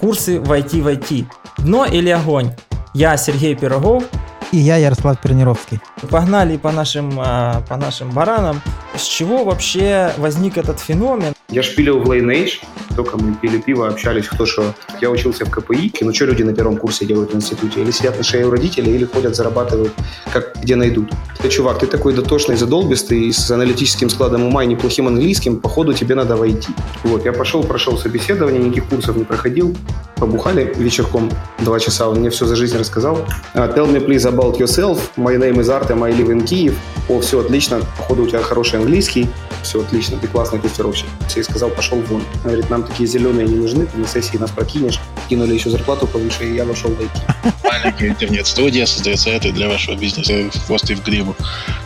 Курсы 0.00 0.40
в 0.40 0.50
IT 0.50 0.80
в 0.80 0.88
IT. 0.88 1.26
Дно 1.58 1.84
или 1.84 2.08
огонь? 2.08 2.52
Я 2.94 3.18
Сергей 3.18 3.54
Пирогов. 3.54 4.04
И 4.50 4.56
я 4.56 4.76
Ярослав 4.78 5.20
Пернировский. 5.20 5.78
Погнали 6.08 6.56
по 6.56 6.72
нашим, 6.72 7.20
а, 7.20 7.62
по 7.68 7.76
нашим 7.76 8.10
баранам. 8.10 8.62
С 8.96 9.02
чего 9.04 9.44
вообще 9.44 10.10
возник 10.16 10.56
этот 10.56 10.80
феномен? 10.80 11.34
Я 11.50 11.62
шпилил 11.62 12.00
в 12.00 12.10
Lineage, 12.10 12.62
только 13.02 13.16
мы 13.16 13.34
пили 13.34 13.58
пиво, 13.58 13.88
общались, 13.88 14.28
кто 14.28 14.44
что. 14.44 14.74
Я 15.00 15.10
учился 15.10 15.46
в 15.46 15.50
КПИ. 15.50 15.92
Ну 16.02 16.12
что 16.12 16.26
люди 16.26 16.42
на 16.42 16.52
первом 16.52 16.76
курсе 16.76 17.06
делают 17.06 17.32
в 17.32 17.36
институте? 17.36 17.80
Или 17.80 17.92
сидят 17.92 18.18
на 18.18 18.22
шее 18.22 18.46
у 18.46 18.50
родителей, 18.50 18.94
или 18.94 19.06
ходят, 19.06 19.34
зарабатывают, 19.34 19.92
как 20.32 20.54
где 20.62 20.76
найдут. 20.76 21.10
Ты, 21.40 21.48
чувак, 21.48 21.78
ты 21.78 21.86
такой 21.86 22.12
дотошный, 22.12 22.56
задолбистый, 22.56 23.32
с 23.32 23.50
аналитическим 23.50 24.10
складом 24.10 24.44
ума 24.44 24.64
и 24.64 24.66
неплохим 24.66 25.06
английским, 25.06 25.60
походу 25.60 25.94
тебе 25.94 26.14
надо 26.14 26.36
войти. 26.36 26.68
Вот, 27.04 27.24
я 27.24 27.32
пошел, 27.32 27.64
прошел 27.64 27.96
собеседование, 27.96 28.62
никаких 28.62 28.90
курсов 28.90 29.16
не 29.16 29.24
проходил. 29.24 29.74
Побухали 30.16 30.70
вечерком 30.76 31.30
два 31.60 31.80
часа, 31.80 32.06
он 32.06 32.18
мне 32.18 32.28
все 32.28 32.44
за 32.44 32.54
жизнь 32.54 32.76
рассказал. 32.76 33.16
Uh, 33.54 33.74
tell 33.74 33.90
me 33.90 34.06
please 34.06 34.26
about 34.26 34.58
yourself. 34.58 34.98
My 35.16 35.38
name 35.38 35.58
is 35.58 35.70
Artem, 35.70 36.02
I 36.02 36.12
live 36.12 36.28
in 36.28 36.44
Kyiv. 36.44 36.74
О, 37.08 37.20
все 37.20 37.40
отлично, 37.40 37.80
походу 37.96 38.24
у 38.24 38.26
тебя 38.26 38.42
хороший 38.42 38.78
английский. 38.78 39.26
Все 39.62 39.80
отлично, 39.80 40.18
ты 40.18 40.26
классный 40.26 40.58
тестировщик. 40.58 41.06
И 41.34 41.42
сказал, 41.42 41.70
пошел 41.70 41.98
вон. 42.02 42.22
Говорит, 42.44 42.70
нам 42.70 42.82
такие 42.82 43.08
зеленые 43.08 43.46
не 43.46 43.56
нужны, 43.56 43.86
ты 43.86 43.98
на 43.98 44.06
сессии 44.06 44.36
нас 44.36 44.50
прокинешь. 44.50 45.00
Кинули 45.28 45.54
еще 45.54 45.70
зарплату 45.70 46.06
повыше, 46.06 46.44
и 46.44 46.54
я 46.54 46.64
вошел 46.64 46.90
в 46.90 47.00
IT. 47.00 47.54
Маленькая 47.64 48.08
интернет-студия 48.08 48.86
создает 48.86 49.20
сайты 49.20 49.52
для 49.52 49.68
вашего 49.68 49.96
бизнеса 49.96 50.50
хвост 50.66 50.90
и 50.90 50.94
в 50.94 51.04
гриву. 51.04 51.36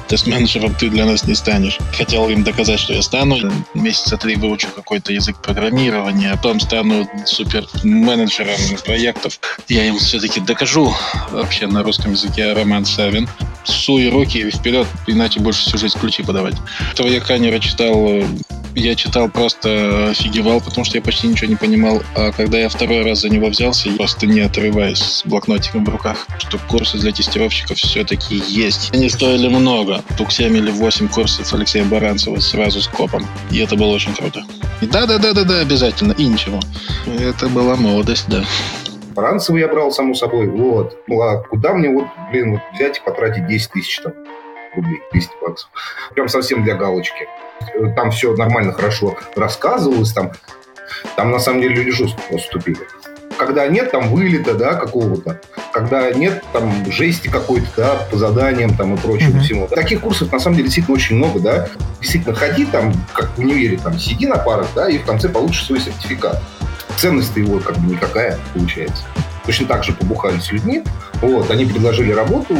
Тест-менеджером 0.08 0.74
ты 0.74 0.90
для 0.90 1.06
нас 1.06 1.24
не 1.24 1.34
станешь. 1.34 1.78
Хотел 1.96 2.28
им 2.28 2.44
доказать, 2.44 2.80
что 2.80 2.92
я 2.92 3.02
стану. 3.02 3.36
Месяца 3.74 4.16
три 4.16 4.36
выучу 4.36 4.68
какой-то 4.74 5.12
язык 5.12 5.36
программирования, 5.42 6.32
а 6.32 6.36
потом 6.36 6.60
стану 6.60 7.08
супер 7.26 7.66
менеджером 7.82 8.58
проектов. 8.84 9.40
Я 9.68 9.86
им 9.86 9.98
все-таки 9.98 10.40
докажу 10.40 10.94
вообще 11.30 11.66
на 11.66 11.82
русском 11.82 12.12
языке 12.12 12.52
Роман 12.52 12.84
Савин. 12.84 13.28
Суй 13.64 14.10
руки 14.10 14.50
вперед, 14.50 14.86
иначе 15.06 15.40
больше 15.40 15.62
всю 15.62 15.78
жизнь 15.78 15.98
ключи 15.98 16.22
подавать. 16.22 16.56
Этого 16.92 17.08
я 17.08 17.20
Канера 17.20 17.58
читал 17.58 18.22
я 18.74 18.94
читал 18.94 19.28
просто 19.28 20.10
офигевал, 20.10 20.60
потому 20.60 20.84
что 20.84 20.96
я 20.96 21.02
почти 21.02 21.28
ничего 21.28 21.48
не 21.48 21.56
понимал. 21.56 22.02
А 22.14 22.32
когда 22.32 22.58
я 22.58 22.68
второй 22.68 23.02
раз 23.04 23.20
за 23.20 23.28
него 23.28 23.48
взялся, 23.48 23.90
просто 23.90 24.26
не 24.26 24.40
отрываясь 24.40 24.98
с 24.98 25.24
блокнотиком 25.24 25.84
в 25.84 25.88
руках, 25.88 26.26
что 26.38 26.58
курсы 26.68 26.98
для 26.98 27.12
тестировщиков 27.12 27.78
все-таки 27.78 28.42
есть. 28.48 28.92
Они 28.94 29.08
стоили 29.08 29.48
много. 29.48 30.02
Штук 30.14 30.32
7 30.32 30.56
или 30.56 30.70
8 30.70 31.08
курсов 31.08 31.52
Алексея 31.52 31.84
Баранцева 31.84 32.38
сразу 32.40 32.80
с 32.80 32.88
копом. 32.88 33.26
И 33.50 33.58
это 33.58 33.76
было 33.76 33.88
очень 33.88 34.14
круто. 34.14 34.42
Да-да-да-да-да, 34.80 35.60
обязательно. 35.60 36.12
И 36.12 36.26
ничего. 36.26 36.60
Это 37.06 37.48
была 37.48 37.76
молодость, 37.76 38.26
да. 38.28 38.44
Баранцева 39.14 39.56
я 39.56 39.68
брал, 39.68 39.92
само 39.92 40.14
собой. 40.14 40.48
Вот. 40.48 40.96
Ну, 41.06 41.20
а 41.20 41.42
куда 41.44 41.74
мне 41.74 41.88
вот, 41.88 42.06
блин, 42.30 42.52
вот 42.52 42.60
взять 42.74 42.98
и 42.98 43.00
потратить 43.00 43.46
10 43.46 43.70
тысяч 43.70 44.00
там 44.00 44.12
рублей, 44.74 45.00
200 45.12 45.30
баксов? 45.40 45.70
Прям 46.14 46.28
совсем 46.28 46.64
для 46.64 46.74
галочки 46.74 47.28
там 47.96 48.10
все 48.10 48.34
нормально, 48.36 48.72
хорошо 48.72 49.16
рассказывалось, 49.36 50.12
там, 50.12 50.32
там 51.16 51.30
на 51.30 51.38
самом 51.38 51.62
деле 51.62 51.76
люди 51.76 51.90
жестко 51.90 52.20
поступили. 52.30 52.78
Когда 53.36 53.66
нет 53.66 53.90
там 53.90 54.10
вылета, 54.10 54.54
да, 54.54 54.74
какого-то, 54.74 55.40
когда 55.72 56.10
нет 56.12 56.44
там 56.52 56.72
жести 56.90 57.26
какой-то, 57.26 57.66
да, 57.76 57.94
по 58.10 58.16
заданиям 58.16 58.76
там 58.76 58.94
и 58.94 58.96
прочему 58.96 59.38
mm-hmm. 59.38 59.40
всему. 59.40 59.66
Таких 59.66 60.02
курсов 60.02 60.30
на 60.30 60.38
самом 60.38 60.56
деле 60.56 60.68
действительно 60.68 60.94
очень 60.94 61.16
много, 61.16 61.40
да. 61.40 61.68
Действительно, 62.00 62.34
ходи 62.34 62.64
там, 62.64 62.92
как 63.12 63.30
в 63.36 63.40
универе, 63.40 63.76
там, 63.76 63.98
сиди 63.98 64.26
на 64.26 64.36
парах, 64.36 64.68
да, 64.76 64.88
и 64.88 64.98
в 64.98 65.04
конце 65.04 65.28
получишь 65.28 65.66
свой 65.66 65.80
сертификат. 65.80 66.40
Ценность 66.96 67.36
его 67.36 67.58
как 67.58 67.76
бы 67.78 67.92
никакая 67.92 68.38
получается. 68.52 69.02
Точно 69.46 69.66
так 69.66 69.82
же 69.82 69.92
побухали 69.92 70.38
с 70.38 70.52
людьми, 70.52 70.84
вот, 71.20 71.50
они 71.50 71.64
предложили 71.64 72.12
работу, 72.12 72.54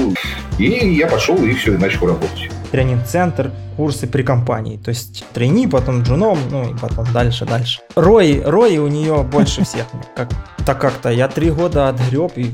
и 0.58 0.64
я 0.64 1.06
пошел 1.06 1.36
и 1.36 1.52
все, 1.54 1.74
и 1.74 1.76
начал 1.76 2.06
работать 2.06 2.50
тренинг-центр, 2.74 3.52
курсы 3.76 4.08
при 4.08 4.24
компании. 4.24 4.78
То 4.78 4.88
есть 4.88 5.24
трени, 5.32 5.66
потом 5.66 6.02
джуном, 6.02 6.36
ну 6.50 6.68
и 6.68 6.76
потом 6.76 7.06
дальше, 7.12 7.44
дальше. 7.44 7.80
Рои, 7.94 8.40
рои 8.40 8.78
у 8.78 8.88
нее 8.88 9.22
больше 9.22 9.64
всех. 9.64 9.86
Как, 10.16 10.28
так 10.66 10.80
как-то 10.80 11.08
я 11.08 11.28
три 11.28 11.52
года 11.52 11.88
отгреб 11.88 12.32
и 12.34 12.50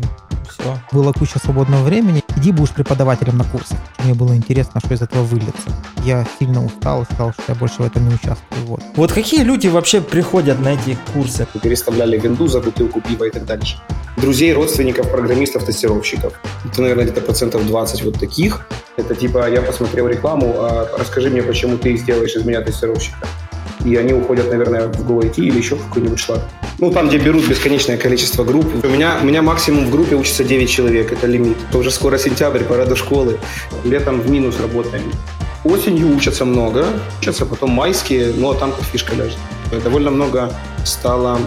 все. 0.50 0.78
Была 0.92 1.14
куча 1.14 1.38
свободного 1.38 1.84
времени. 1.84 2.22
Иди 2.36 2.52
будешь 2.52 2.68
преподавателем 2.74 3.38
на 3.38 3.44
курсах. 3.44 3.78
Мне 4.04 4.12
было 4.12 4.36
интересно, 4.36 4.82
что 4.84 4.92
из 4.92 5.00
этого 5.00 5.22
выльется. 5.22 5.70
Я 6.04 6.26
сильно 6.38 6.62
устал 6.62 7.00
и 7.00 7.04
сказал, 7.06 7.32
что 7.32 7.42
я 7.48 7.54
больше 7.54 7.76
в 7.82 7.86
этом 7.86 8.06
не 8.06 8.14
участвую. 8.14 8.66
Вот. 8.66 8.82
Вот 8.96 9.12
какие 9.12 9.42
люди 9.42 9.68
вообще 9.68 10.02
приходят 10.02 10.60
на 10.60 10.74
эти 10.74 10.98
курсы? 11.14 11.46
Переставляли 11.62 12.18
винду 12.18 12.46
за 12.46 12.60
бутылку 12.60 13.00
пива 13.00 13.24
и 13.24 13.30
так 13.30 13.46
дальше. 13.46 13.78
Друзей, 14.16 14.52
родственников, 14.52 15.10
программистов, 15.10 15.64
тестировщиков. 15.64 16.34
Это, 16.64 16.82
наверное, 16.82 17.04
где-то 17.04 17.20
процентов 17.20 17.66
20 17.66 18.02
вот 18.04 18.18
таких. 18.18 18.66
Это 18.96 19.14
типа, 19.14 19.50
я 19.50 19.62
посмотрел 19.62 20.08
рекламу, 20.08 20.56
а 20.58 20.90
расскажи 20.98 21.30
мне, 21.30 21.42
почему 21.42 21.78
ты 21.78 21.96
сделаешь 21.96 22.34
из 22.34 22.44
меня 22.44 22.60
тестировщика. 22.60 23.26
И 23.84 23.96
они 23.96 24.12
уходят, 24.12 24.50
наверное, 24.50 24.88
в 24.88 25.10
GoIT 25.10 25.36
или 25.36 25.56
еще 25.56 25.74
в 25.74 25.86
какой-нибудь 25.86 26.18
шлак. 26.18 26.40
Ну, 26.78 26.90
там, 26.90 27.08
где 27.08 27.18
берут 27.18 27.48
бесконечное 27.48 27.96
количество 27.96 28.44
групп. 28.44 28.66
У 28.84 28.88
меня, 28.88 29.18
у 29.22 29.24
меня 29.24 29.42
максимум 29.42 29.86
в 29.86 29.90
группе 29.90 30.16
учится 30.16 30.44
9 30.44 30.68
человек, 30.68 31.12
это 31.12 31.26
лимит. 31.26 31.56
Уже 31.72 31.90
скоро 31.90 32.18
сентябрь, 32.18 32.64
пора 32.64 32.84
до 32.84 32.96
школы. 32.96 33.38
Летом 33.84 34.20
в 34.20 34.30
минус 34.30 34.60
работаем. 34.60 35.10
Осенью 35.64 36.14
учатся 36.14 36.44
много, 36.44 36.86
учатся 37.20 37.44
потом 37.44 37.70
майские, 37.70 38.32
ну 38.34 38.50
а 38.50 38.54
там 38.54 38.72
как 38.72 38.82
фишка 38.84 39.14
ляжет. 39.14 39.38
Довольно 39.70 40.10
много 40.10 40.52
стало 40.84 41.38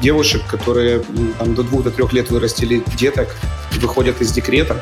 девушек, 0.00 0.42
которые 0.48 1.02
там, 1.38 1.54
до 1.54 1.62
двух, 1.62 1.84
до 1.84 1.90
трех 1.90 2.12
лет 2.12 2.30
вырастили 2.30 2.82
деток, 2.96 3.34
выходят 3.80 4.20
из 4.20 4.32
декрета, 4.32 4.80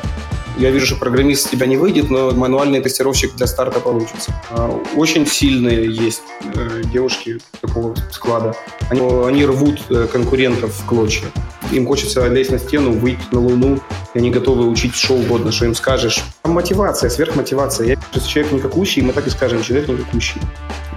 я 0.57 0.69
вижу, 0.69 0.85
что 0.85 0.95
программист 0.97 1.47
с 1.47 1.49
тебя 1.49 1.65
не 1.65 1.77
выйдет, 1.77 2.09
но 2.09 2.31
мануальный 2.31 2.81
тестировщик 2.81 3.35
для 3.35 3.47
старта 3.47 3.79
получится. 3.79 4.33
А, 4.49 4.69
очень 4.95 5.25
сильные 5.25 5.91
есть 5.91 6.21
э, 6.53 6.83
девушки 6.91 7.39
такого 7.61 7.95
склада. 8.11 8.55
Они, 8.89 9.01
они 9.01 9.45
рвут 9.45 9.79
э, 9.89 10.07
конкурентов 10.11 10.73
в 10.73 10.85
клочья. 10.85 11.27
Им 11.71 11.87
хочется 11.87 12.27
лезть 12.27 12.51
на 12.51 12.59
стену, 12.59 12.91
выйти 12.91 13.23
на 13.31 13.39
луну, 13.39 13.79
и 14.13 14.19
они 14.19 14.29
готовы 14.29 14.67
учить 14.67 14.93
что 14.93 15.15
угодно, 15.15 15.51
что 15.51 15.65
им 15.65 15.73
скажешь. 15.73 16.21
Там 16.43 16.51
мотивация, 16.51 17.09
сверхмотивация. 17.09 17.87
Я 17.87 18.19
человек 18.19 18.51
никакущий, 18.51 19.01
мы 19.01 19.13
так 19.13 19.27
и 19.27 19.29
скажем, 19.29 19.63
человек 19.63 19.87
никакущий. 19.87 20.41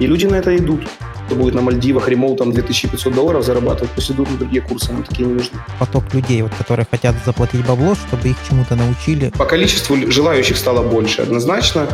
И 0.01 0.07
люди 0.07 0.27
на 0.27 0.35
это 0.35 0.55
идут 0.57 0.87
кто 1.35 1.43
будет 1.43 1.55
на 1.55 1.63
Мальдивах 1.63 2.09
ремоутом 2.09 2.53
2500 2.53 3.13
долларов 3.13 3.45
зарабатывать, 3.45 3.91
пусть 3.91 4.11
идут 4.11 4.31
на 4.31 4.39
другие 4.39 4.63
курсы, 4.63 4.93
нам 4.93 5.03
такие 5.03 5.27
не 5.27 5.35
нужны. 5.35 5.59
Поток 5.81 6.15
людей, 6.15 6.43
вот, 6.43 6.53
которые 6.55 6.87
хотят 6.89 7.17
заплатить 7.27 7.67
бабло, 7.67 7.97
чтобы 7.97 8.29
их 8.29 8.37
чему-то 8.49 8.77
научили. 8.77 9.33
По 9.37 9.45
количеству 9.45 9.97
желающих 10.11 10.57
стало 10.57 10.83
больше, 10.89 11.23
однозначно. 11.23 11.89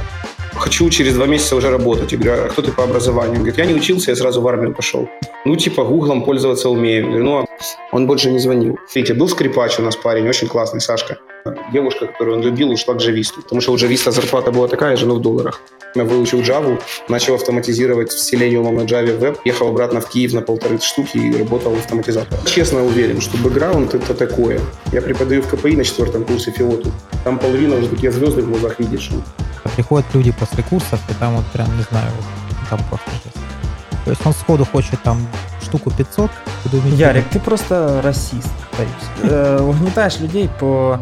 Хочу 0.55 0.91
через 0.91 1.15
два 1.15 1.27
месяца 1.27 1.57
уже 1.57 1.71
работать. 1.71 2.13
Я 2.13 2.19
говорю, 2.19 2.45
а 2.45 2.49
кто 2.49 2.63
ты 2.63 2.73
по 2.73 2.85
образованию? 2.85 3.37
Он 3.37 3.39
говорит, 3.39 3.59
я 3.59 3.67
не 3.67 3.75
учился, 3.75 4.11
я 4.11 4.17
сразу 4.17 4.41
в 4.41 4.49
армию 4.49 4.75
пошел. 4.75 5.09
Ну, 5.45 5.57
типа, 5.57 5.85
гуглом 5.85 6.23
пользоваться 6.23 6.69
умею. 6.69 7.07
говорю, 7.07 7.25
ну, 7.25 7.39
а 7.39 7.47
он 7.93 8.07
больше 8.07 8.31
не 8.31 8.39
звонил. 8.39 8.79
Видите, 8.95 9.15
был 9.15 9.29
скрипач 9.29 9.79
у 9.79 9.83
нас 9.83 9.97
парень, 9.97 10.29
очень 10.29 10.49
классный, 10.49 10.81
Сашка. 10.81 11.19
Девушка, 11.73 12.07
которую 12.07 12.39
он 12.39 12.43
любил, 12.43 12.71
ушла 12.71 12.95
к 12.95 12.99
джависту, 12.99 13.43
потому 13.43 13.61
что 13.61 13.73
у 13.73 13.77
джависта 13.77 14.11
зарплата 14.11 14.53
была 14.53 14.69
такая 14.69 14.97
же, 14.97 15.07
но 15.07 15.15
в 15.15 15.21
долларах. 15.21 15.63
Я 15.95 16.05
выучил 16.05 16.41
Java, 16.41 16.81
начал 17.09 17.35
автоматизировать 17.35 18.13
с 18.13 18.33
Selenium 18.33 18.71
на 18.71 18.83
Java 18.83 19.17
веб, 19.17 19.39
ехал 19.45 19.69
обратно 19.69 20.01
в 20.01 20.09
Киев 20.09 20.35
на 20.35 20.43
полторы 20.43 20.79
штуки 20.79 21.17
и 21.17 21.37
работал 21.37 21.73
автоматизатором. 21.75 22.45
Честно 22.45 22.85
уверен, 22.85 23.21
что 23.21 23.37
бэкграунд 23.39 23.95
это 23.95 24.15
такое. 24.15 24.61
Я 24.93 25.03
преподаю 25.03 25.43
в 25.43 25.49
КПИ 25.49 25.77
на 25.77 25.85
четвертом 25.85 26.25
курсе 26.25 26.53
филоту. 26.53 26.93
Там 27.25 27.39
половина 27.39 27.77
уже 27.77 27.89
такие 27.89 28.13
звезды 28.13 28.43
в 28.43 28.51
глазах 28.51 28.79
видишь. 28.79 29.11
Приходят 29.77 30.07
люди 30.15 30.33
после 30.33 30.63
курсов, 30.63 31.01
и 31.09 31.15
там 31.15 31.37
вот 31.37 31.47
прям, 31.47 31.77
не 31.77 31.83
знаю, 31.85 32.11
там 32.69 32.81
просто 32.89 33.11
То 34.05 34.11
есть 34.11 34.27
он 34.27 34.33
сходу 34.33 34.65
хочет 34.65 35.03
там 35.03 35.27
штуку 35.63 35.91
500. 35.91 36.31
Ярик, 36.97 37.29
ты 37.29 37.39
просто 37.39 38.01
расист, 38.03 38.51
боюсь. 38.77 38.93
Э, 39.23 39.61
угнетаешь 39.63 40.19
людей 40.21 40.49
по 40.61 41.01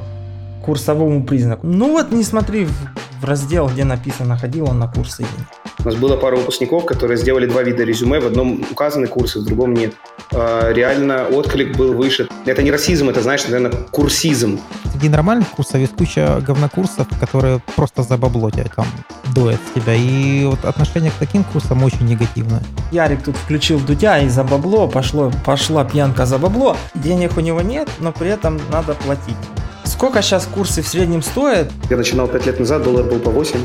курсовому 0.64 1.25
признаку. 1.25 1.66
Ну 1.66 1.93
вот 1.93 2.12
не 2.12 2.22
смотри 2.22 2.66
в, 2.66 2.72
в 3.20 3.25
раздел, 3.25 3.69
где 3.69 3.84
написано, 3.84 4.37
ходил 4.37 4.69
он 4.69 4.78
на 4.78 4.88
курсы 4.88 5.22
или 5.22 5.31
нет. 5.38 5.46
У 5.78 5.84
нас 5.84 5.94
было 5.94 6.16
пару 6.16 6.37
выпускников, 6.37 6.84
которые 6.84 7.16
сделали 7.16 7.46
два 7.46 7.62
вида 7.62 7.84
резюме. 7.84 8.20
В 8.20 8.26
одном 8.26 8.64
указаны 8.70 9.06
курсы, 9.06 9.40
в 9.40 9.44
другом 9.44 9.75
нет. 9.75 9.94
А, 10.32 10.72
реально 10.72 11.26
отклик 11.26 11.76
был 11.76 11.94
выше. 11.94 12.28
Это 12.44 12.62
не 12.62 12.70
расизм, 12.70 13.08
это, 13.08 13.22
знаешь, 13.22 13.44
наверное, 13.44 13.72
курсизм. 13.90 14.60
Среди 14.92 15.08
нормальных 15.08 15.48
курсов 15.48 15.76
есть 15.76 15.96
куча 15.96 16.40
говнокурсов, 16.40 17.06
которые 17.20 17.60
просто 17.76 18.02
за 18.02 18.16
бабло 18.16 18.50
тебя 18.50 18.66
там 18.75 18.86
дует 19.34 19.60
тебя. 19.75 19.94
И 19.94 20.44
вот 20.44 20.64
отношение 20.64 21.10
к 21.10 21.14
таким 21.14 21.44
курсам 21.44 21.82
очень 21.84 22.06
негативное. 22.06 22.62
Ярик 22.90 23.22
тут 23.22 23.36
включил 23.36 23.80
Дудя, 23.80 24.19
и 24.19 24.28
за 24.28 24.44
бабло 24.44 24.88
пошло, 24.88 25.32
пошла 25.44 25.84
пьянка 25.84 26.26
за 26.26 26.38
бабло. 26.38 26.76
Денег 26.94 27.36
у 27.36 27.40
него 27.40 27.60
нет, 27.60 27.88
но 28.00 28.12
при 28.12 28.28
этом 28.28 28.60
надо 28.70 28.94
платить. 28.94 29.36
Сколько 29.84 30.20
сейчас 30.20 30.46
курсы 30.46 30.82
в 30.82 30.88
среднем 30.88 31.22
стоят? 31.22 31.72
Я 31.88 31.96
начинал 31.96 32.28
5 32.28 32.46
лет 32.46 32.60
назад, 32.60 32.82
доллар 32.82 33.04
был 33.04 33.19
по 33.19 33.30
8. 33.30 33.58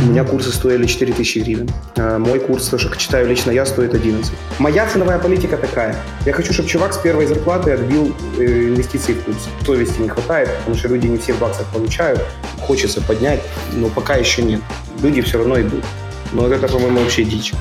У 0.00 0.04
меня 0.04 0.24
курсы 0.24 0.50
стоили 0.50 0.86
4000 0.86 1.38
гривен. 1.40 1.70
А 1.96 2.18
мой 2.18 2.40
курс, 2.40 2.68
то, 2.68 2.78
что 2.78 2.96
читаю 2.96 3.28
лично 3.28 3.50
я, 3.50 3.66
стоит 3.66 3.94
11. 3.94 4.32
Моя 4.58 4.86
ценовая 4.86 5.18
политика 5.18 5.58
такая. 5.58 5.94
Я 6.24 6.32
хочу, 6.32 6.54
чтобы 6.54 6.70
чувак 6.70 6.94
с 6.94 6.96
первой 6.96 7.26
зарплаты 7.26 7.72
отбил 7.72 8.16
э, 8.38 8.68
инвестиции 8.68 9.12
в 9.12 9.24
курс. 9.24 9.48
Совести 9.66 10.00
не 10.00 10.08
хватает, 10.08 10.56
потому 10.58 10.76
что 10.76 10.88
люди 10.88 11.06
не 11.06 11.18
все 11.18 11.34
в 11.34 11.38
баксах 11.38 11.66
получают. 11.66 12.24
Хочется 12.60 13.02
поднять, 13.02 13.42
но 13.74 13.88
пока 13.88 14.14
еще 14.14 14.42
нет. 14.42 14.62
Люди 15.02 15.20
все 15.20 15.36
равно 15.36 15.60
идут. 15.60 15.84
Но 16.32 16.48
это, 16.48 16.66
по-моему, 16.66 17.00
вообще 17.00 17.24
дичь. 17.24 17.52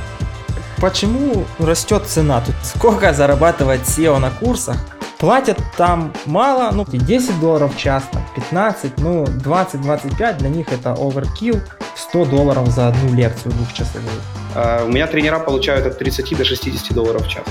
Почему 0.77 1.45
растет 1.57 2.03
цена? 2.05 2.39
Тут 2.39 2.55
сколько 2.63 3.11
зарабатывает 3.13 3.81
SEO 3.81 4.17
на 4.17 4.31
курсах? 4.31 4.77
Платят 5.17 5.61
там 5.75 6.13
мало, 6.25 6.71
ну 6.71 6.85
10 6.89 7.41
долларов 7.41 7.75
в 7.75 7.77
час, 7.77 8.03
там, 8.09 8.23
15, 8.35 8.99
ну 8.99 9.25
20-25, 9.25 10.37
для 10.37 10.47
них 10.47 10.71
это 10.71 10.93
оверкилл, 10.93 11.59
100 11.99 12.25
долларов 12.25 12.67
за 12.69 12.87
одну 12.87 13.13
лекцию 13.13 13.51
двухчасовую. 13.53 14.09
А 14.55 14.85
у 14.85 14.89
меня 14.89 15.07
тренера 15.07 15.39
получают 15.39 15.85
от 15.85 15.97
30 15.99 16.37
до 16.37 16.45
60 16.45 16.93
долларов 16.93 17.25
в 17.25 17.29
час. 17.29 17.43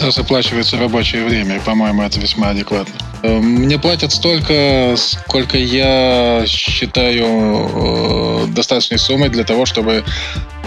Раз 0.00 0.18
оплачивается 0.18 0.76
рабочее 0.76 1.24
время, 1.24 1.56
и, 1.56 1.60
по-моему, 1.60 2.02
это 2.02 2.18
весьма 2.18 2.48
адекватно. 2.50 2.94
Э, 3.22 3.38
Мне 3.38 3.78
платят 3.78 4.10
столько, 4.12 4.94
сколько 4.96 5.56
я 5.56 6.42
считаю 6.46 7.24
э, 8.44 8.46
достаточной 8.48 8.98
суммой 8.98 9.28
для 9.28 9.44
того, 9.44 9.66
чтобы 9.66 10.02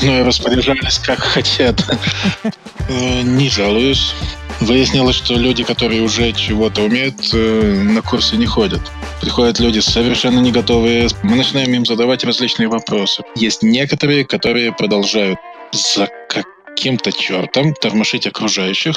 мною 0.02 0.26
распоряжались 0.26 1.00
как 1.00 1.20
хотят. 1.34 1.84
Э, 2.88 3.22
Не 3.24 3.50
жалуюсь. 3.50 4.14
Выяснилось, 4.62 5.18
что 5.18 5.36
люди, 5.36 5.64
которые 5.64 6.02
уже 6.02 6.32
чего-то 6.32 6.82
умеют, 6.84 7.32
на 7.34 8.02
курсы 8.02 8.38
не 8.38 8.46
ходят. 8.48 8.82
Приходят 9.22 9.60
люди 9.60 9.80
совершенно 9.80 10.40
не 10.40 10.52
готовые. 10.52 11.08
Мы 11.24 11.36
начинаем 11.36 11.74
им 11.74 11.86
задавать 11.86 12.24
различные 12.24 12.68
вопросы. 12.68 13.24
Есть 13.36 13.64
некоторые, 13.64 14.26
которые 14.26 14.72
продолжают 14.72 15.40
за 15.72 16.08
каким-то 16.30 17.12
чертом 17.12 17.74
тормошить 17.74 18.28
окружающих, 18.28 18.96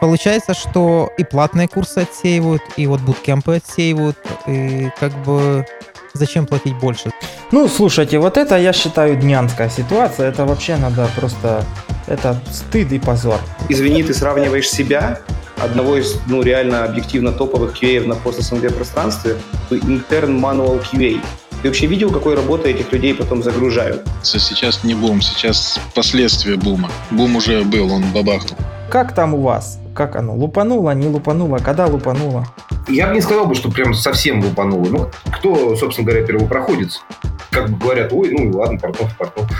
Получается, 0.00 0.54
что 0.54 1.10
и 1.18 1.24
платные 1.24 1.66
курсы 1.66 1.98
отсеивают, 1.98 2.62
и 2.76 2.86
вот 2.86 3.00
буткемпы 3.00 3.56
отсеивают, 3.56 4.16
и 4.46 4.90
как 5.00 5.12
бы 5.24 5.66
зачем 6.14 6.46
платить 6.46 6.76
больше? 6.78 7.10
Ну, 7.50 7.68
слушайте, 7.68 8.18
вот 8.18 8.36
это, 8.36 8.56
я 8.56 8.72
считаю, 8.72 9.16
днянская 9.16 9.68
ситуация. 9.68 10.28
Это 10.28 10.44
вообще 10.44 10.76
надо 10.76 11.08
просто... 11.16 11.64
Это 12.06 12.40
стыд 12.50 12.92
и 12.92 12.98
позор. 12.98 13.38
Извини, 13.68 14.02
ты 14.02 14.14
сравниваешь 14.14 14.70
себя, 14.70 15.20
одного 15.62 15.96
из, 15.96 16.18
ну, 16.26 16.42
реально 16.42 16.84
объективно 16.84 17.32
топовых 17.32 17.80
QA 17.80 18.06
на 18.06 18.14
пост-СНГ 18.14 18.74
пространстве, 18.74 19.36
интерн 19.70 20.38
manual 20.38 20.82
QA. 20.82 21.20
Ты 21.62 21.68
вообще 21.68 21.86
видел, 21.86 22.10
какой 22.12 22.36
работой 22.36 22.72
этих 22.72 22.92
людей 22.92 23.14
потом 23.14 23.42
загружают? 23.42 24.06
Сейчас 24.22 24.84
не 24.84 24.94
бум, 24.94 25.20
сейчас 25.20 25.80
последствия 25.94 26.56
бума. 26.56 26.88
Бум 27.10 27.36
уже 27.36 27.64
был, 27.64 27.92
он 27.92 28.04
бабахнул. 28.12 28.56
Как 28.88 29.14
там 29.14 29.34
у 29.34 29.42
вас? 29.42 29.80
Как 29.94 30.14
оно? 30.14 30.36
Лупануло, 30.36 30.92
не 30.92 31.08
лупануло? 31.08 31.58
Когда 31.58 31.86
лупануло? 31.86 32.46
Я 32.88 33.08
бы 33.08 33.14
не 33.14 33.20
сказал 33.20 33.46
бы, 33.46 33.56
что 33.56 33.70
прям 33.70 33.92
совсем 33.92 34.40
лупануло. 34.40 34.86
Ну, 34.88 35.10
кто, 35.32 35.74
собственно 35.74 36.08
говоря, 36.08 36.24
первопроходец? 36.24 37.02
Как 37.50 37.68
бы 37.68 37.76
говорят, 37.76 38.12
ой, 38.12 38.30
ну 38.30 38.56
ладно, 38.56 38.78
Портнов, 38.78 39.16
Портнов. 39.18 39.50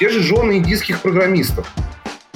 Те 0.00 0.08
же 0.08 0.20
жены 0.20 0.58
индийских 0.58 1.00
программистов, 1.00 1.72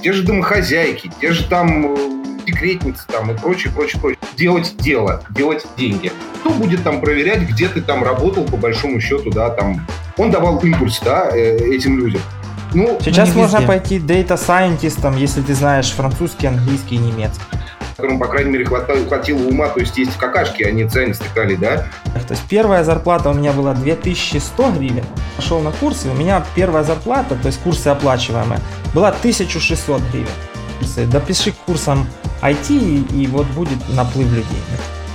те 0.01 0.13
же 0.13 0.23
домохозяйки, 0.23 1.11
те 1.21 1.33
же 1.33 1.45
там 1.45 2.24
э, 2.45 2.51
декретницы 2.51 3.07
там 3.09 3.31
и 3.31 3.39
прочее, 3.39 3.73
прочее, 3.73 4.01
прочее. 4.01 4.19
Делать 4.37 4.75
дело, 4.79 5.23
делать 5.31 5.67
деньги. 5.77 6.13
Кто 6.41 6.51
будет 6.51 6.83
там 6.83 7.01
проверять, 7.01 7.43
где 7.43 7.69
ты 7.69 7.81
там 7.81 8.05
работал, 8.05 8.45
по 8.45 8.57
большому 8.57 9.01
счету, 9.01 9.31
да, 9.31 9.51
там. 9.51 9.87
Он 10.17 10.31
давал 10.31 10.59
импульс, 10.59 11.01
да, 11.05 11.31
э, 11.33 11.57
этим 11.57 11.99
людям. 11.99 12.21
Ну, 12.75 12.99
Сейчас 13.01 13.35
можно 13.35 13.59
везде. 13.59 13.69
пойти 13.69 13.99
scientistом, 14.37 15.17
если 15.17 15.43
ты 15.43 15.55
знаешь 15.55 15.91
французский, 15.93 16.49
английский 16.49 16.97
и 16.97 16.99
немецкий. 16.99 17.43
которым, 17.97 18.19
по 18.19 18.27
крайней 18.27 18.51
мере, 18.51 18.65
хватало, 18.65 19.07
хватило 19.07 19.39
ума, 19.47 19.69
то 19.69 19.79
есть 19.79 19.97
есть 19.97 20.17
какашки, 20.17 20.65
они 20.65 20.85
цены 20.85 21.15
стыкали, 21.15 21.55
да, 21.55 21.87
То 22.27 22.33
есть 22.35 22.43
первая 22.49 22.83
зарплата 22.83 23.31
у 23.31 23.35
меня 23.35 23.53
была 23.53 23.73
2100 23.75 24.73
гривен. 24.73 25.05
Пошел 25.37 25.61
на 25.61 25.71
курсы, 25.71 26.09
у 26.09 26.15
меня 26.15 26.45
первая 26.57 26.83
зарплата, 26.83 27.37
то 27.41 27.47
есть 27.47 27.61
курсы 27.63 27.87
оплачиваемые, 27.87 28.59
была 28.93 29.09
1600 29.11 30.03
гривен. 30.11 30.27
Курсы. 30.81 31.07
Допиши 31.07 31.53
к 31.53 31.57
курсам 31.67 32.09
IT, 32.45 32.71
и, 32.71 33.23
и 33.23 33.27
вот 33.27 33.47
будет 33.49 33.79
наплыв 33.89 34.31
людей. 34.31 34.59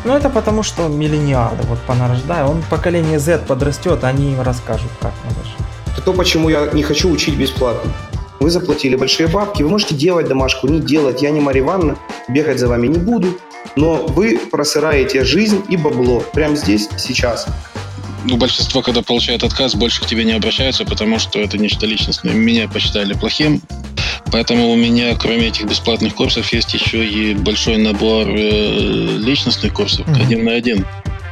Ну 0.06 0.14
это 0.14 0.30
потому, 0.30 0.64
что 0.64 0.88
миллениалы, 0.88 1.58
вот 1.64 1.80
понарождая, 1.80 2.46
он 2.46 2.64
поколение 2.70 3.20
Z 3.20 3.40
подрастет, 3.48 4.04
они 4.04 4.32
им 4.34 4.42
расскажут, 4.42 4.90
как 5.02 5.14
надо 5.26 5.46
жить. 5.46 5.66
Это 5.94 6.02
то, 6.02 6.14
почему 6.14 6.50
я 6.50 6.70
не 6.72 6.84
хочу 6.84 7.10
учить 7.10 7.36
бесплатно. 7.36 7.92
Вы 8.40 8.50
заплатили 8.50 8.96
большие 8.96 9.28
бабки, 9.28 9.64
вы 9.64 9.70
можете 9.70 9.96
делать 9.96 10.28
домашку, 10.28 10.68
не 10.68 10.80
делать. 10.80 11.22
Я 11.22 11.32
не 11.32 11.42
Марья 11.42 11.62
Ивановна, 11.62 11.98
бегать 12.30 12.58
за 12.58 12.70
вами 12.70 12.88
не 12.88 12.98
буду. 12.98 13.38
Но 13.76 14.08
вы 14.08 14.40
просыраете 14.52 15.26
жизнь 15.26 15.62
и 15.68 15.76
бабло 15.76 16.22
прямо 16.34 16.56
здесь, 16.56 16.88
сейчас. 16.98 17.48
Ну, 18.24 18.38
большинство, 18.38 18.82
когда 18.82 19.02
получает 19.02 19.44
отказ, 19.44 19.76
больше 19.76 20.02
к 20.02 20.06
тебе 20.06 20.24
не 20.24 20.34
обращаются, 20.34 20.86
потому 20.86 21.20
что 21.20 21.40
это 21.40 21.58
нечто 21.58 21.86
личностное. 21.86 22.34
Меня 22.34 22.68
посчитали 22.68 23.14
плохим, 23.14 23.62
поэтому 24.32 24.70
у 24.70 24.76
меня, 24.76 25.16
кроме 25.16 25.48
этих 25.48 25.66
бесплатных 25.66 26.16
курсов, 26.16 26.52
есть 26.54 26.74
еще 26.74 27.06
и 27.06 27.34
большой 27.34 27.78
набор 27.78 28.28
э, 28.28 29.18
личностных 29.18 29.74
курсов, 29.74 30.08
Мгм. 30.08 30.22
один 30.22 30.46
на 30.46 30.54
один. 30.54 30.86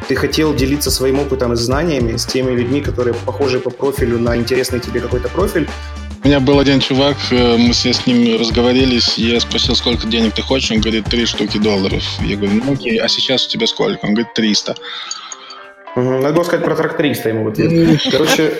Ты 0.07 0.15
хотел 0.15 0.53
делиться 0.55 0.89
своим 0.89 1.19
опытом 1.19 1.53
и 1.53 1.55
знаниями 1.57 2.15
с 2.17 2.25
теми 2.25 2.51
людьми, 2.51 2.81
которые 2.81 3.13
похожи 3.13 3.59
по 3.59 3.69
профилю 3.69 4.17
на 4.19 4.37
интересный 4.37 4.79
тебе 4.79 5.01
какой-то 5.01 5.27
профиль. 5.29 5.67
У 6.23 6.27
меня 6.27 6.39
был 6.39 6.59
один 6.59 6.79
чувак, 6.79 7.15
э, 7.31 7.57
мы 7.57 7.73
все 7.73 7.93
с 7.93 8.05
ним 8.07 8.39
разговорились, 8.39 9.17
я 9.17 9.39
спросил, 9.39 9.75
сколько 9.75 10.07
денег 10.07 10.33
ты 10.33 10.41
хочешь, 10.41 10.71
он 10.71 10.79
говорит, 10.81 11.05
три 11.05 11.25
штуки 11.25 11.57
долларов. 11.57 12.03
Я 12.21 12.35
говорю, 12.37 12.61
ну 12.65 12.73
окей, 12.73 12.97
а 12.97 13.07
сейчас 13.07 13.45
у 13.47 13.49
тебя 13.49 13.67
сколько? 13.67 14.05
Он 14.05 14.13
говорит, 14.13 14.33
300. 14.33 14.75
Мгм. 15.95 16.21
Надо 16.21 16.33
было 16.35 16.43
сказать 16.43 16.65
про 16.65 16.75
тракториста 16.75 17.29
ему 17.29 17.43
в 17.43 17.47
ответ. 17.49 18.01
Короче, 18.11 18.53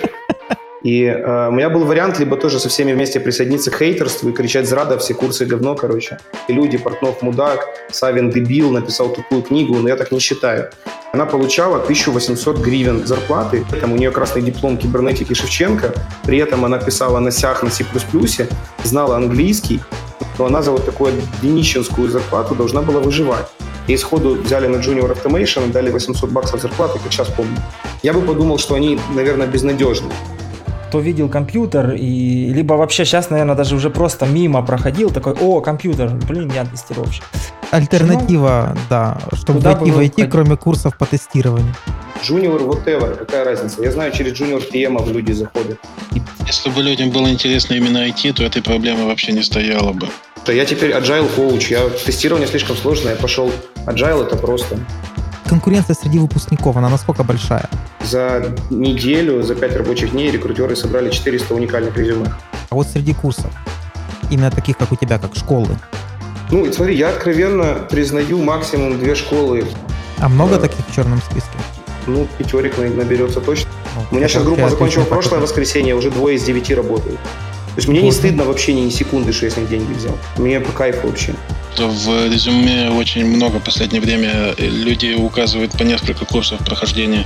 и 0.88 1.04
э, 1.04 1.48
у 1.48 1.52
меня 1.52 1.68
был 1.68 1.84
вариант 1.84 2.18
либо 2.18 2.36
тоже 2.36 2.58
со 2.58 2.70
всеми 2.70 2.94
вместе 2.94 3.20
присоединиться 3.20 3.70
к 3.70 3.76
хейтерству 3.76 4.30
и 4.30 4.32
кричать 4.32 4.66
зрада, 4.66 4.96
все 4.96 5.12
курсы 5.12 5.44
говно, 5.44 5.74
короче. 5.74 6.18
И 6.48 6.54
люди, 6.54 6.78
Портнов 6.78 7.20
мудак, 7.20 7.66
Савин 7.90 8.30
дебил, 8.30 8.70
написал 8.70 9.10
тупую 9.12 9.42
книгу, 9.42 9.76
но 9.76 9.88
я 9.88 9.96
так 9.96 10.12
не 10.12 10.18
считаю. 10.18 10.70
Она 11.12 11.26
получала 11.26 11.76
1800 11.76 12.58
гривен 12.60 13.06
зарплаты, 13.06 13.66
там 13.80 13.92
у 13.92 13.96
нее 13.96 14.10
красный 14.10 14.40
диплом 14.40 14.78
кибернетики 14.78 15.34
Шевченко, 15.34 15.92
при 16.24 16.38
этом 16.38 16.64
она 16.64 16.78
писала 16.78 17.18
на 17.18 17.30
сях 17.30 17.62
на 17.62 17.70
C++, 17.70 17.84
знала 18.84 19.16
английский, 19.16 19.80
но 20.38 20.46
она 20.46 20.62
за 20.62 20.70
вот 20.70 20.86
такую 20.86 21.12
днищенскую 21.42 22.08
зарплату 22.08 22.54
должна 22.54 22.80
была 22.80 23.00
выживать. 23.00 23.46
И 23.88 23.96
сходу 23.98 24.36
взяли 24.36 24.68
на 24.68 24.76
Junior 24.76 25.14
Automation 25.14 25.70
дали 25.70 25.90
800 25.90 26.30
баксов 26.30 26.62
зарплаты, 26.62 26.98
как 26.98 27.12
сейчас 27.12 27.28
помню. 27.28 27.56
Я 28.02 28.14
бы 28.14 28.22
подумал, 28.22 28.58
что 28.58 28.74
они, 28.74 28.98
наверное, 29.14 29.46
безнадежны. 29.46 30.12
Кто 30.88 31.00
видел 31.00 31.28
компьютер, 31.28 31.92
и 31.92 32.50
либо 32.50 32.72
вообще 32.72 33.04
сейчас, 33.04 33.28
наверное, 33.28 33.54
даже 33.54 33.76
уже 33.76 33.90
просто 33.90 34.24
мимо 34.24 34.62
проходил, 34.64 35.10
такой, 35.10 35.34
о, 35.34 35.60
компьютер, 35.60 36.08
блин, 36.26 36.50
я 36.54 36.64
тестировщик. 36.64 37.24
Альтернатива, 37.70 38.74
да, 38.88 39.18
чтобы 39.34 39.58
Куда 39.58 39.74
войти, 39.74 40.22
хотели? 40.22 40.30
кроме 40.30 40.56
курсов 40.56 40.96
по 40.96 41.04
тестированию. 41.04 41.74
Junior 42.26 42.66
whatever, 42.66 43.16
какая 43.16 43.44
разница? 43.44 43.82
Я 43.82 43.92
знаю, 43.92 44.12
через 44.12 44.32
Junior 44.40 44.64
PM 44.72 45.12
люди 45.12 45.32
заходят. 45.32 45.78
Если 46.46 46.70
бы 46.70 46.82
людям 46.82 47.10
было 47.10 47.28
интересно 47.28 47.74
именно 47.74 48.08
IT, 48.08 48.32
то 48.32 48.42
этой 48.42 48.62
проблемы 48.62 49.06
вообще 49.06 49.32
не 49.32 49.42
стояло 49.42 49.92
бы. 49.92 50.08
Что 50.42 50.52
я 50.54 50.64
теперь 50.64 50.92
agile 50.92 51.28
коуч, 51.36 51.70
я 51.70 51.86
тестирование 51.90 52.48
слишком 52.48 52.74
сложное, 52.76 53.12
я 53.12 53.18
пошел 53.18 53.52
agile 53.84 54.26
это 54.26 54.36
просто. 54.36 54.78
Конкуренция 55.48 55.94
среди 55.94 56.18
выпускников, 56.18 56.76
она 56.76 56.88
насколько 56.88 57.24
большая? 57.24 57.68
За 58.04 58.54
неделю, 58.70 59.42
за 59.42 59.54
5 59.54 59.76
рабочих 59.76 60.10
дней 60.12 60.30
рекрутеры 60.30 60.76
собрали 60.76 61.10
400 61.10 61.54
уникальных 61.54 61.96
резюме. 61.96 62.26
А 62.70 62.74
вот 62.74 62.86
среди 62.86 63.14
курсов, 63.14 63.50
именно 64.30 64.50
таких, 64.50 64.76
как 64.76 64.92
у 64.92 64.96
тебя, 64.96 65.18
как 65.18 65.34
школы, 65.34 65.76
Ну, 66.50 66.64
и 66.64 66.72
смотри, 66.72 66.96
я 66.96 67.10
откровенно 67.10 67.74
признаю 67.90 68.42
максимум 68.42 68.98
две 68.98 69.14
школы. 69.14 69.66
а 70.18 70.28
много 70.28 70.56
Да. 70.56 70.62
таких 70.62 70.84
в 70.86 70.94
черном 70.94 71.20
списке? 71.20 71.50
Ну, 72.06 72.26
пятерик 72.38 72.78
на- 72.78 72.88
наберется 72.88 73.40
точно. 73.40 73.70
Ну, 73.94 74.02
У 74.10 74.14
меня 74.16 74.28
сейчас 74.28 74.44
группа 74.44 74.68
закончила 74.70 75.04
прошлое 75.04 75.40
воскресенье, 75.40 75.94
уже 75.94 76.10
двое 76.10 76.36
из 76.36 76.42
девяти 76.44 76.74
работают. 76.74 77.18
То 77.20 77.76
есть 77.76 77.88
мне 77.88 78.00
не 78.00 78.06
Вот. 78.10 78.14
стыдно 78.16 78.44
вообще 78.44 78.72
ни 78.72 78.88
секунды, 78.90 79.32
что 79.32 79.44
я 79.46 79.50
с 79.52 79.56
них 79.58 79.68
деньги 79.68 79.92
взял. 79.92 80.16
Мне 80.38 80.58
по 80.60 80.72
кайфу 80.72 81.06
вообще. 81.08 81.34
В 81.86 82.26
резюме 82.32 82.90
очень 82.90 83.24
много 83.26 83.58
в 83.60 83.64
последнее 83.64 84.00
время 84.00 84.54
люди 84.58 85.14
указывают 85.14 85.72
по 85.72 85.82
несколько 85.84 86.24
курсов 86.24 86.58
прохождения, 86.64 87.24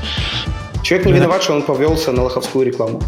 Человек 0.82 1.06
не 1.06 1.12
виноват, 1.12 1.42
что 1.44 1.52
он 1.54 1.62
повелся 1.62 2.10
на 2.12 2.24
лоховскую 2.24 2.66
рекламу. 2.66 3.00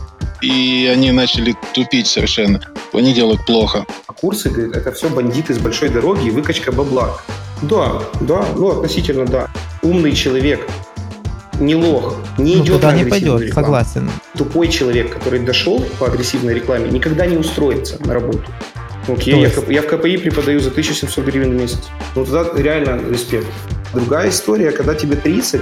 и 0.43 0.89
они 0.93 1.11
начали 1.11 1.57
тупить 1.75 2.07
совершенно. 2.07 2.61
Они 2.93 3.13
делают 3.13 3.45
плохо. 3.47 3.85
А 4.07 4.13
курсы, 4.13 4.49
говорит, 4.49 4.77
это 4.77 4.93
все 4.93 5.09
бандиты 5.09 5.55
с 5.55 5.59
большой 5.59 5.89
дороги 5.89 6.29
и 6.29 6.31
выкачка 6.31 6.71
бабла. 6.71 7.17
Да, 7.63 8.01
да, 8.21 8.45
ну 8.57 8.71
относительно 8.71 9.27
да. 9.27 9.49
Умный 9.83 10.13
человек 10.13 10.69
не 11.61 11.75
лох, 11.75 12.17
не 12.39 12.57
Ну, 12.57 12.63
идет 12.65 12.77
туда 12.77 12.91
на 12.93 12.97
не 12.97 13.03
агрессивную 13.03 13.33
пойдет, 13.39 13.49
рекламу. 13.49 13.67
согласен. 13.67 14.11
Тупой 14.37 14.69
человек, 14.69 15.13
который 15.15 15.41
дошел 15.41 15.81
по 15.99 16.07
агрессивной 16.07 16.55
рекламе, 16.55 16.91
никогда 16.91 17.27
не 17.27 17.37
устроится 17.37 17.97
на 18.05 18.15
работу. 18.15 18.45
Окей, 19.09 19.35
То 19.35 19.41
я, 19.41 19.47
есть? 19.49 19.59
я 19.69 19.83
в 19.83 19.87
КПИ 19.87 20.17
преподаю 20.19 20.61
за 20.61 20.71
1700 20.71 21.25
гривен 21.25 21.51
в 21.57 21.61
месяц. 21.61 21.79
Ну, 22.15 22.25
тогда 22.25 22.47
реально 22.61 23.01
респект. 23.11 23.47
Другая 23.93 24.31
история, 24.31 24.71
когда 24.73 24.95
тебе 24.95 25.17
30, 25.17 25.61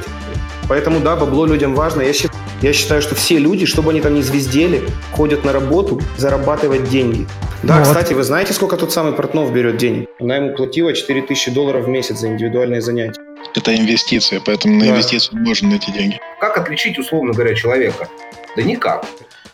поэтому, 0.68 1.00
да, 1.00 1.16
бабло 1.16 1.44
людям 1.46 1.74
важно. 1.74 2.02
Я, 2.02 2.12
счит- 2.12 2.30
я 2.62 2.72
считаю, 2.72 3.02
что 3.02 3.14
все 3.14 3.38
люди, 3.38 3.66
чтобы 3.66 3.90
они 3.90 4.00
там 4.00 4.14
не 4.14 4.22
звездели, 4.22 4.82
ходят 5.12 5.44
на 5.44 5.52
работу 5.52 6.00
зарабатывать 6.16 6.88
деньги. 6.88 7.26
Да, 7.62 7.74
Ну 7.78 7.84
вот. 7.84 7.88
кстати, 7.88 8.12
вы 8.14 8.22
знаете, 8.22 8.52
сколько 8.52 8.76
тот 8.76 8.92
самый 8.92 9.12
Портнов 9.12 9.52
берет 9.52 9.76
денег? 9.76 10.08
Она 10.20 10.36
ему 10.36 10.54
платила 10.56 10.92
4000 10.92 11.50
долларов 11.50 11.84
в 11.84 11.88
месяц 11.88 12.18
за 12.20 12.28
индивидуальные 12.28 12.80
занятия. 12.80 13.20
Это 13.54 13.74
инвестиция, 13.76 14.40
поэтому 14.44 14.74
на 14.76 14.84
Да. 14.84 14.90
инвестицию 14.92 15.38
можно 15.40 15.68
найти 15.70 15.92
деньги. 15.92 16.18
Как 16.40 16.56
отличить, 16.58 16.98
условно 16.98 17.32
говоря, 17.32 17.54
человека? 17.54 18.08
Да 18.56 18.62
никак. 18.62 19.04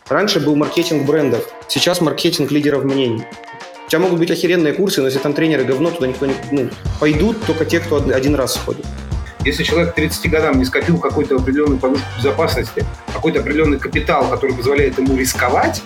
Раньше 0.07 0.39
был 0.39 0.55
маркетинг 0.55 1.05
брендов, 1.05 1.47
сейчас 1.67 2.01
маркетинг 2.01 2.49
лидеров 2.51 2.83
мнений. 2.83 3.23
У 3.89 3.91
тебя 3.91 4.01
могут 4.01 4.19
быть 4.19 4.29
охеренные 4.29 4.73
курсы, 4.73 5.01
но 5.01 5.07
если 5.07 5.17
там 5.17 5.33
тренеры 5.33 5.63
говно, 5.63 5.89
туда 5.89 6.05
никто 6.05 6.27
не... 6.27 6.35
Ну, 6.51 6.69
пойдут 6.99 7.43
только 7.47 7.65
те, 7.65 7.79
кто 7.79 7.95
од- 7.95 8.11
один 8.11 8.35
раз 8.35 8.53
сходит. 8.53 8.85
Если 9.43 9.63
человек 9.63 9.93
к 9.93 9.95
30 9.95 10.29
годам 10.29 10.59
не 10.59 10.65
скопил 10.65 10.99
какую-то 10.99 11.37
определенную 11.37 11.79
подушку 11.79 12.05
безопасности, 12.15 12.85
какой-то 13.11 13.39
определенный 13.39 13.79
капитал, 13.79 14.29
который 14.29 14.55
позволяет 14.55 14.99
ему 14.99 15.17
рисковать, 15.17 15.81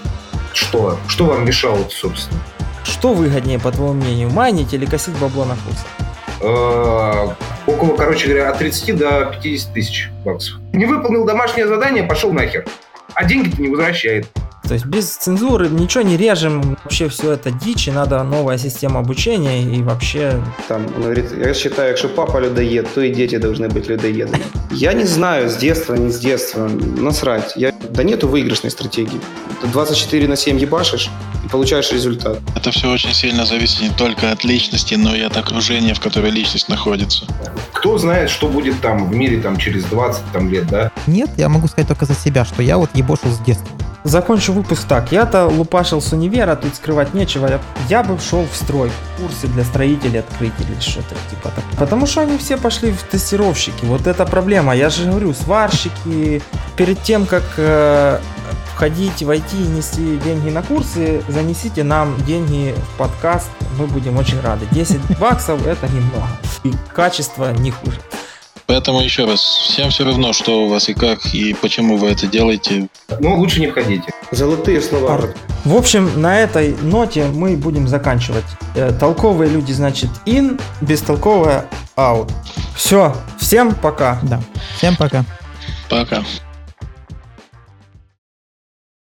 что? 0.52 1.00
Что 1.08 1.24
вам 1.24 1.46
мешало, 1.46 1.80
собственно? 1.90 2.42
Что 2.84 3.14
выгоднее, 3.14 3.58
по 3.58 3.72
твоему 3.72 3.94
мнению, 3.94 4.30
майнить 4.32 4.74
или 4.74 4.86
косить 4.86 5.18
бабло 5.20 5.46
на 5.46 5.56
курсах? 5.56 5.88
Э, 6.42 7.30
около, 7.72 7.96
короче 7.96 8.28
говоря, 8.28 8.50
от 8.50 8.58
30 8.58 8.98
до 8.98 9.32
50 9.42 9.74
тысяч 9.74 10.10
баксов. 10.26 10.58
Не 10.74 10.86
выполнил 10.88 11.24
домашнее 11.24 11.68
задание, 11.70 12.04
пошел 12.04 12.34
нахер. 12.34 12.66
А 13.14 13.24
деньги-то 13.24 13.62
не 13.62 13.70
возвращает. 13.70 14.28
То 14.68 14.76
есть 14.76 14.86
без 14.86 15.10
цензуры 15.18 15.68
ничего 15.68 16.04
не 16.04 16.16
режем, 16.16 16.78
вообще 16.84 17.10
все 17.10 17.34
это 17.34 17.52
дичь, 17.52 17.90
и 17.90 17.92
надо 17.92 18.24
новая 18.24 18.58
система 18.58 19.02
обучения 19.02 19.62
и 19.62 19.82
вообще... 19.84 20.42
Там, 20.70 20.86
он 20.96 21.04
говорит, 21.04 21.26
я 21.38 21.54
считаю, 21.54 21.98
что 21.98 22.08
папа 22.08 22.38
людоед, 22.38 22.88
то 22.94 23.02
и 23.02 23.14
дети 23.14 23.38
должны 23.38 23.68
быть 23.68 23.88
людоедами. 23.90 24.42
Я 24.72 24.94
не 24.94 25.04
знаю, 25.04 25.50
с 25.50 25.58
детства, 25.58 25.96
не 25.96 26.12
с 26.12 26.20
детства, 26.20 26.68
насрать. 26.68 27.54
Я... 27.58 27.74
Да 27.90 28.04
нету 28.04 28.28
выигрышной 28.28 28.72
стратегии. 28.72 29.20
Ты 29.62 29.68
24 29.68 30.28
на 30.28 30.36
7 30.36 30.58
ебашишь 30.58 31.10
и 31.46 31.50
получаешь 31.50 31.92
результат. 31.92 32.40
Это 32.56 32.72
все 32.72 32.90
очень 32.90 33.14
сильно 33.14 33.46
зависит 33.46 33.82
не 33.82 33.90
только 33.90 34.32
от 34.32 34.44
личности, 34.46 34.96
но 34.96 35.14
и 35.14 35.22
от 35.22 35.36
окружения, 35.38 35.94
в 35.94 36.00
которой 36.00 36.32
личность 36.32 36.70
находится. 36.70 37.26
Кто 37.74 37.98
знает, 37.98 38.30
что 38.30 38.48
будет 38.48 38.80
там 38.82 39.10
в 39.10 39.14
мире 39.14 39.42
там, 39.42 39.58
через 39.58 39.84
20 39.86 40.24
там, 40.32 40.50
лет, 40.50 40.68
да? 40.68 40.92
Нет, 41.06 41.30
я 41.38 41.50
могу 41.50 41.68
сказать 41.68 41.88
только 41.88 42.06
за 42.06 42.16
себя, 42.16 42.46
что 42.46 42.64
я 42.64 42.78
вот 42.78 42.90
ебошил 42.94 43.30
с 43.30 43.40
детства. 43.40 43.68
Закончу 44.04 44.52
выпуск 44.52 44.86
так. 44.88 45.12
Я-то 45.12 45.48
лупашил 45.48 46.02
с 46.02 46.12
универа, 46.12 46.56
тут 46.56 46.76
скрывать 46.76 47.14
нечего. 47.14 47.48
Я, 47.48 47.60
я 47.90 48.04
бы 48.04 48.20
шел 48.20 48.46
в 48.46 48.56
строй. 48.56 48.92
Курсы 49.18 49.48
для 49.48 49.64
строителей 49.64 50.20
открыть 50.20 50.54
или 50.60 50.80
что-то 50.80 51.16
типа 51.30 51.52
так. 51.56 51.64
Потому 51.78 52.06
что 52.06 52.22
они 52.22 52.38
все 52.38 52.58
пошли 52.58 52.92
в 52.92 53.04
тестировщики. 53.04 53.86
Вот 53.86 54.08
это 54.08 54.26
проблема. 54.26 54.76
Я 54.76 54.90
же 54.90 55.10
говорю, 55.10 55.34
сварщики. 55.34 56.42
Перед 56.76 57.02
тем, 57.04 57.26
как 57.26 57.44
э, 57.58 58.20
входить 58.74 59.24
в 59.24 59.32
и 59.32 59.68
нести 59.68 60.18
деньги 60.18 60.50
на 60.50 60.64
курсы, 60.64 61.24
занесите 61.30 61.84
нам 61.84 62.18
деньги 62.26 62.76
в 62.76 62.98
подкаст. 62.98 63.50
Мы 63.78 63.88
будем 63.88 64.18
очень 64.18 64.42
рады. 64.42 64.66
10 64.72 65.18
баксов 65.20 65.66
это 65.66 65.88
немного. 65.88 66.28
И 66.64 66.74
качество 66.94 67.54
не 67.54 67.72
хуже. 67.72 68.00
Поэтому 68.66 69.02
еще 69.02 69.26
раз, 69.26 69.40
всем 69.42 69.90
все 69.90 70.06
равно, 70.06 70.32
что 70.34 70.66
у 70.66 70.70
вас 70.70 70.90
и 70.90 70.94
как, 70.94 71.34
и 71.34 71.54
почему 71.54 71.98
вы 71.98 72.10
это 72.10 72.28
делаете. 72.28 72.88
Но 73.20 73.36
лучше 73.36 73.60
не 73.60 73.68
входите. 73.68 74.06
Золотые 74.32 74.82
слова. 74.82 75.14
Ар- 75.16 75.36
В 75.66 75.76
общем, 75.76 76.10
на 76.22 76.40
этой 76.40 76.76
ноте 76.82 77.26
мы 77.26 77.58
будем 77.58 77.88
заканчивать. 77.88 78.46
Э, 78.76 78.92
Толковые 78.98 79.50
люди, 79.50 79.72
значит, 79.74 80.10
in, 80.26 80.60
бестолковые 80.82 81.66
out. 81.98 82.32
Все, 82.76 83.16
всем 83.40 83.76
пока. 83.76 84.20
Да. 84.24 84.42
Всем 84.78 84.96
пока. 84.96 85.24
Пока. 85.90 86.24